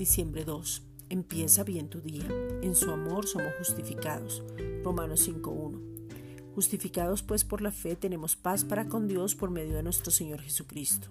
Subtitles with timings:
[0.00, 0.82] diciembre 2.
[1.10, 2.24] Empieza bien tu día.
[2.62, 4.42] En su amor somos justificados.
[4.82, 6.54] Romanos 5.1.
[6.54, 10.40] Justificados pues por la fe tenemos paz para con Dios por medio de nuestro Señor
[10.40, 11.08] Jesucristo.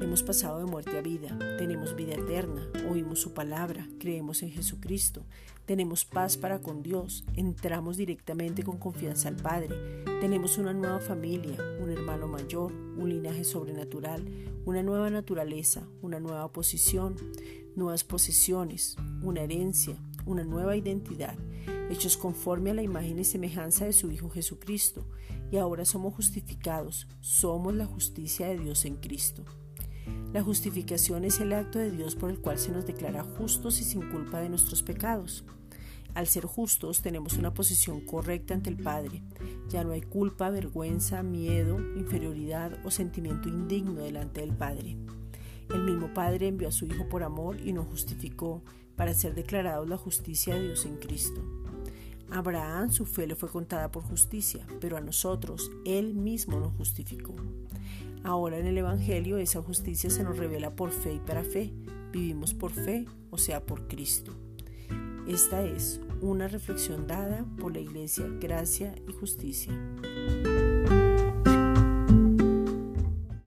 [0.00, 5.24] Hemos pasado de muerte a vida, tenemos vida eterna, oímos su palabra, creemos en Jesucristo,
[5.66, 11.56] tenemos paz para con Dios, entramos directamente con confianza al Padre, tenemos una nueva familia,
[11.80, 14.24] un hermano mayor, un linaje sobrenatural,
[14.64, 17.16] una nueva naturaleza, una nueva posición,
[17.74, 19.96] nuevas posesiones, una herencia,
[20.26, 21.36] una nueva identidad,
[21.90, 25.06] hechos conforme a la imagen y semejanza de su Hijo Jesucristo,
[25.50, 29.44] y ahora somos justificados, somos la justicia de Dios en Cristo.
[30.32, 33.84] La justificación es el acto de Dios por el cual se nos declara justos y
[33.84, 35.44] sin culpa de nuestros pecados.
[36.14, 39.22] Al ser justos tenemos una posición correcta ante el Padre.
[39.68, 44.96] Ya no hay culpa, vergüenza, miedo, inferioridad o sentimiento indigno delante del Padre.
[45.72, 48.62] El mismo Padre envió a su Hijo por amor y nos justificó
[48.98, 51.40] para ser declarados la justicia de Dios en Cristo.
[52.30, 56.74] A Abraham su fe le fue contada por justicia, pero a nosotros Él mismo nos
[56.74, 57.34] justificó.
[58.24, 61.72] Ahora en el Evangelio esa justicia se nos revela por fe y para fe.
[62.12, 64.32] Vivimos por fe, o sea, por Cristo.
[65.28, 69.72] Esta es una reflexión dada por la Iglesia Gracia y Justicia.